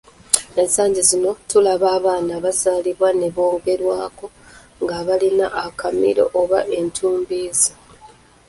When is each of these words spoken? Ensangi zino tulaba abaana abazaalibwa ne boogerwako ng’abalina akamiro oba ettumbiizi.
Ensangi 0.61 1.01
zino 1.09 1.31
tulaba 1.49 1.87
abaana 1.97 2.31
abazaalibwa 2.39 3.09
ne 3.19 3.27
boogerwako 3.35 4.25
ng’abalina 4.81 5.45
akamiro 5.65 6.25
oba 6.41 6.59
ettumbiizi. 6.79 7.71